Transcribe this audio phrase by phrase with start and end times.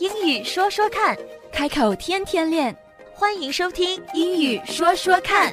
[0.00, 1.16] 英语说说看，
[1.52, 2.76] 开口天天练。
[3.14, 5.52] 欢迎收听《英语说说看》。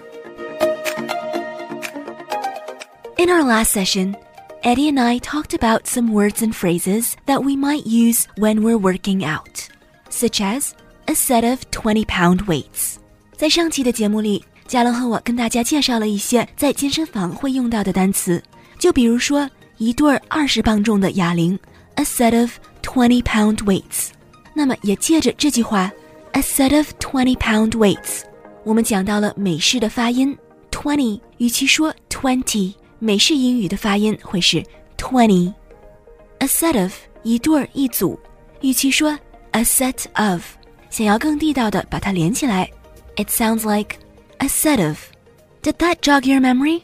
[3.18, 4.16] In our last session,
[4.63, 8.78] Eddie and I talked about some words and phrases that we might use when we're
[8.78, 9.70] working out,
[10.10, 10.72] such as
[11.06, 12.96] a set of 20 pound weights.
[13.38, 18.44] 在上期的节目里，嘉伦和我跟大家介绍了一些在健身房会用到的单词，
[18.77, 21.58] 就比如说一对二十磅重的哑铃，
[21.95, 24.09] a set of 20 pound weights。
[24.57, 25.91] 那么也借着这句话，
[26.34, 28.21] a set of twenty pound weights，
[28.63, 30.38] 我们讲到了美式的发音，
[30.71, 34.63] twenty 与其说 twenty，美式英语的发音会是
[34.98, 36.93] twenty。a set of
[37.23, 38.20] 一对儿一组，
[38.62, 39.17] 与其说
[39.52, 40.41] a set of，
[40.89, 42.70] 想要更地道的把它连起来，
[43.16, 43.98] it sounds like
[44.39, 46.81] a set of。Did that jog your memory？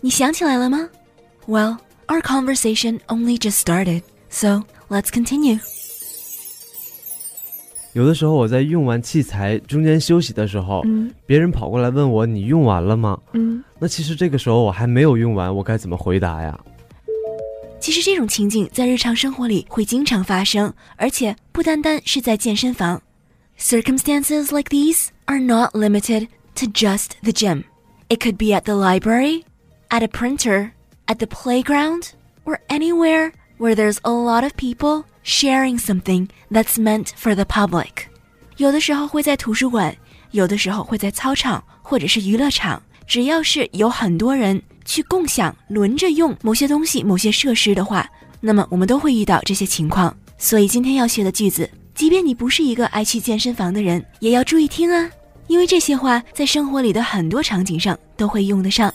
[0.00, 0.88] 你想起来了吗？
[1.46, 5.58] Well, our conversation only just started, so let's continue.
[7.94, 13.18] 有的时候我在用完器材中间休息的时候，嗯别人跑过来问我你用完了吗？
[13.32, 16.58] 嗯，那其实这个时候我还没有用完，我该怎么回答呀？
[17.80, 23.00] 其实这种情景在日常生活里会经常发生，而且不单单是在健身房。
[23.58, 27.64] Circumstances like these are not limited to just the gym.
[28.08, 29.44] It could be at the library,
[29.88, 30.70] at a printer,
[31.06, 32.10] at the playground,
[32.44, 38.07] or anywhere where there's a lot of people sharing something that's meant for the public.
[38.57, 39.95] 有的时候会在图书馆，
[40.31, 48.07] 有的时候会在操场或者是娱乐场，只要是有很多人去共享、轮着用某些东西、某些设施的话，
[48.39, 50.15] 那么我们都会遇到这些情况。
[50.37, 55.09] 所以今天要学的句子，即便你不是一个爱去健身房的人，也要注意听啊，
[55.47, 58.93] 因为这些话在生活里的很多场景上都会用得上。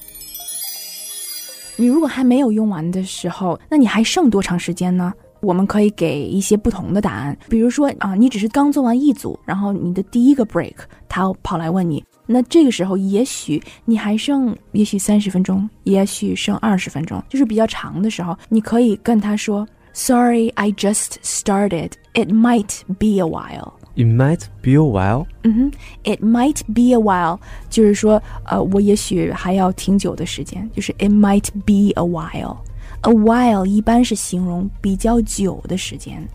[1.77, 5.13] 你如果还没有用完的时候，那你还剩多长时间呢？
[5.41, 10.75] 我们可以给一些不同的答案，比如说啊，你只是刚做完一组，然后你的第一个 break，
[11.09, 21.93] 他跑来问你，那这个时候也许你还剩，也许三十分钟，也许剩二十分钟，就是比较长的时候，你可以跟他说，Sorry, I just started.
[22.15, 23.73] It might be a while.
[23.95, 25.27] It might be a while.
[25.43, 25.73] 嗯哼
[26.05, 27.39] ，It might be a while，
[27.69, 32.59] 就是说，呃，我也许还要挺久的时间，就是 It might be a while。
[33.03, 36.27] A while 一般是形容比较久的时间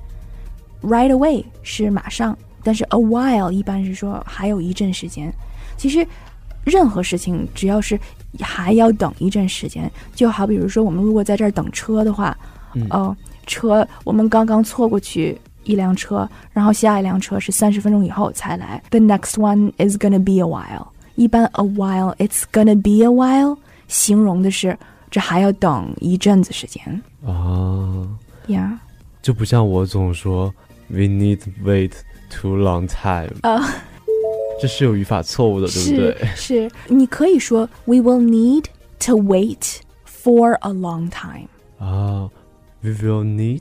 [0.82, 5.32] ，right away 是马上，但是 a while 一般是说还有一阵时间。
[5.76, 6.08] 其实，
[6.64, 8.00] 任何事情只要是
[8.40, 12.38] 还要等一阵时间，就好比如说我们如果在这儿等车的话，
[12.74, 18.82] 嗯哦，车我们刚刚错过去一辆车，然后下一辆车是三十分钟以后才来。
[18.90, 20.88] The next one is gonna be a while。
[21.16, 23.58] 一般 a while it's gonna be a while
[23.88, 24.78] 形容的是
[25.13, 28.07] 这还要等一阵子时间啊，
[28.49, 28.79] 呀。
[29.23, 30.53] 就不像我总说
[30.89, 31.93] we need wait
[32.31, 33.63] too long time，、啊
[34.61, 36.27] 这是有语法错误的，对不对？
[36.35, 38.65] 是是，你可以说 We will need
[39.07, 41.47] to wait for a long time.
[41.79, 42.29] 啊，
[42.81, 43.61] we will need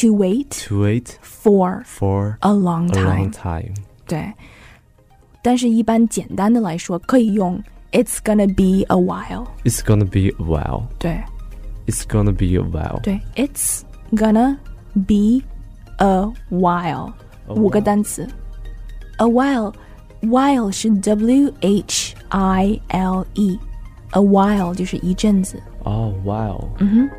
[0.00, 3.30] To wait to wait for for a long a long time.
[3.30, 3.74] time。
[4.06, 4.32] 对，
[5.40, 7.62] 但是一般简单的来说，可以用
[7.92, 9.46] It's gonna be a while.
[9.64, 10.88] It's gonna be a while.
[10.98, 11.22] 对
[11.86, 13.00] It's gonna be a while.
[13.02, 14.58] 对，It's gonna
[14.94, 15.42] be
[15.98, 17.12] a while.
[17.46, 18.26] A 五个 while 单词。
[19.18, 19.72] A while,
[20.22, 23.58] while 是 W H I L E.
[24.10, 25.62] A while 就是一阵子。
[25.84, 26.68] 哦，while。
[26.78, 27.10] 嗯哼。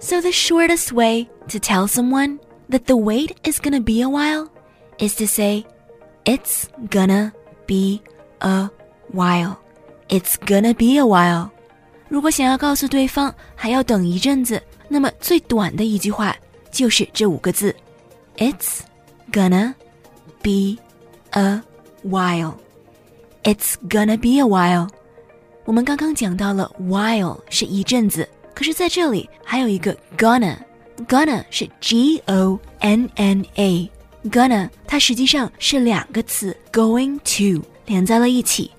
[0.00, 2.38] So the shortest way to tell someone
[2.70, 4.48] that the wait is gonna be a while
[4.98, 5.64] is to say,
[6.24, 7.32] "It's gonna
[7.66, 8.00] be
[8.40, 8.70] a
[9.12, 9.56] while."
[10.09, 11.49] It's gonna be a while.
[12.09, 16.35] 如果想要告诉对方还要等一阵子，那么最短的一句话
[16.71, 17.75] 就是这五个字
[18.37, 18.81] ：It's
[19.31, 19.73] gonna
[20.41, 20.77] be
[21.31, 21.61] a
[22.03, 22.53] while.
[23.43, 24.89] It's gonna be a while.
[25.65, 33.89] 我们刚刚讲到了 while 是一阵子，可是在这里还有一个 gonna，gonna 是 g o n n a。
[34.25, 38.71] gonna 它实际上是两个词 going to 连在了一起。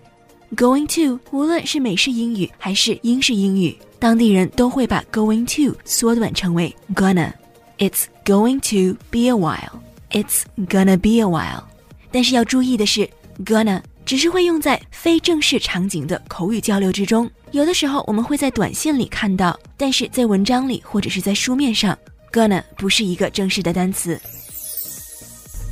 [0.54, 7.32] Going to 无论是美式英语还是英式英语，当地人都会把 going to 缩短成为 gonna。
[7.78, 9.80] It's going to be a while.
[10.10, 11.64] It's gonna be a while.
[12.12, 13.08] 但是要注意的是
[13.44, 17.28] ，gonna 只是会用在非正式场景的口语交流之中。
[17.50, 21.98] 有的时候我们会在短信里看到，但是在文章里或者是在书面上
[22.32, 24.20] ，gonna 不是一个正式的单词。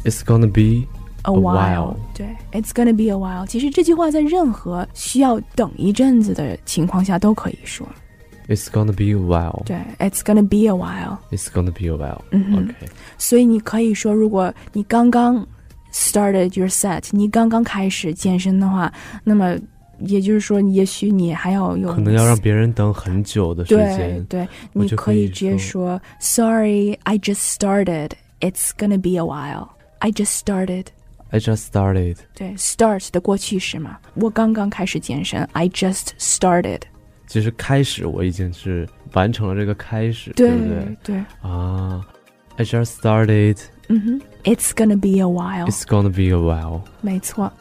[0.04, 0.88] It's gonna be
[1.23, 3.45] a A while， while 对，It's gonna be a while。
[3.45, 7.87] 其实这句话在任何需要等一阵子的情况下都可以说。
[8.47, 9.61] It's gonna be a while.
[9.65, 11.17] 对，It's gonna be a while。
[11.31, 12.21] It's gonna be a while.
[12.31, 12.73] 嗯哼 OK，
[13.17, 15.45] 所以你可以说，如果你刚刚
[15.91, 18.89] started your set，你刚刚开始健身的话，
[19.25, 19.57] 那么
[19.99, 24.25] 也就是说，也许你还要有可能要让别人等很久的时对间。
[24.29, 28.11] 对，我就可以你可以直接说 Sorry, I just started.
[28.39, 29.71] It's gonna be a while.
[29.99, 30.85] I just started.
[31.31, 32.17] I just started.
[32.33, 36.81] 对，start 的过去式嘛，我刚刚开始健身，I just started。
[37.27, 40.97] 其实开始我已经是完成了这个开始，对不对？
[41.03, 42.01] 对，啊，
[42.55, 43.57] I just started.
[43.89, 46.81] 嗯哼，It's gonna be a while， It's gonna be a while.
[47.01, 47.51] 没错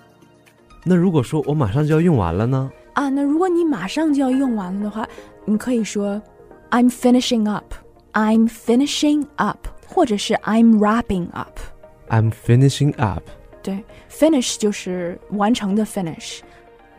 [0.84, 2.70] 那如果说我马上就要用完了呢？
[2.94, 3.08] 啊。
[3.08, 5.06] 那如果你马上就要用完了的话，
[5.44, 6.22] 你可以说
[6.70, 11.58] I'm finishing up，I'm finishing up，或者是 I'm wrapping up。
[12.08, 13.22] I'm finishing up.
[13.62, 16.38] 对，finish 就是完成的 finish，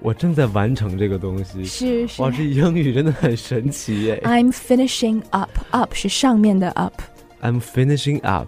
[0.02, 1.64] 我正在完成这个东西。
[1.64, 6.94] 是是哇，这英语真的很神奇耶 I'm finishing up，up 是上面的 up。
[7.42, 8.48] ！I'm finishing up.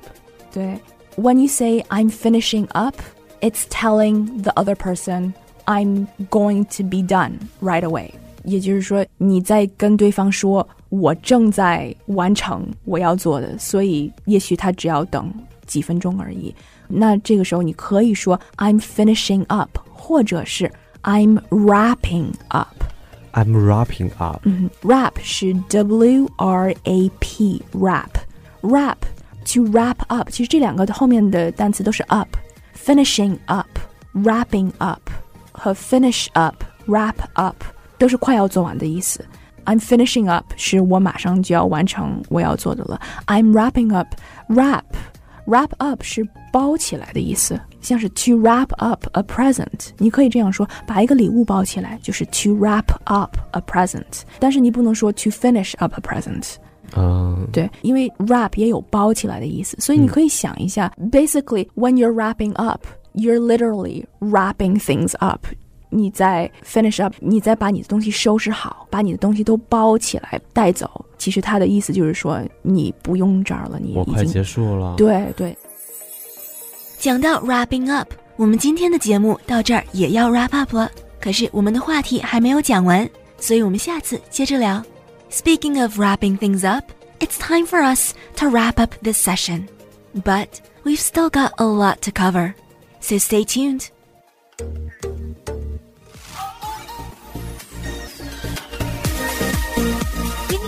[0.51, 0.79] 对，
[1.15, 2.95] When you say I'm finishing up,
[3.41, 5.33] it's telling the other person
[5.65, 8.11] I'm going to be done right away。
[8.43, 15.31] 也就是说，你在跟对方说我正在完成我要做的，所以也许他只要等
[15.65, 16.53] 几分钟而已。
[16.87, 20.71] 那这个时候你可以说 I'm finishing up，或者是
[21.03, 22.75] I'm wrapping up。
[23.33, 24.41] I'm wrapping up.
[24.43, 28.09] 嗯，wrap 是 W R A P wrap
[28.61, 28.97] wrap
[29.45, 35.01] to wrap up，其实这两个后面的单词都是 up，finishing up，wrapping up
[35.51, 36.55] 和 finish up
[36.87, 37.55] wrap up
[37.99, 39.23] 都是快要做完的意思。
[39.65, 42.99] I'm finishing up 是我马上就要完成我要做的了。
[43.27, 44.07] I'm wrapping up
[45.47, 55.29] wrap wrap up 是包起来的意思，像是 to wrap up a present，你可以这样说，把一个礼物包起来就是 to wrap up a present，但是你不能说 to
[55.29, 56.55] finish up a present。
[56.95, 63.39] 嗯，对，因为 wrap 也有包起来的意思，所以你可以想一下、b a s i c a l l y when you're wrapping up, you're
[63.39, 65.45] literally wrapping things up。
[65.93, 71.05] 你在 finish up，你在把你的东西收拾好，把你的东西都包起来带走。
[71.17, 74.95] 其实它的意思就是说，你不用这儿了，你已经我快结束了。
[74.95, 75.57] 对对。
[76.99, 80.91] 讲到 wrapping up，我们今天的节目到这儿也要 wrap up 了。
[81.19, 83.09] 可是我们的话题还没有讲完，
[83.39, 84.83] 所以我们下次接着聊。
[85.31, 86.85] Speaking of wrapping things up,
[87.19, 89.67] it's time for us to wrap up this session.
[90.13, 90.47] But
[90.83, 92.53] we've still got a lot to cover,
[93.01, 93.87] so stay tuned.